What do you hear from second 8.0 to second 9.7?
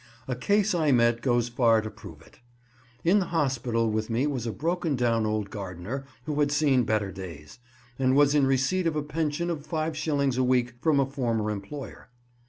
was in receipt of a pension of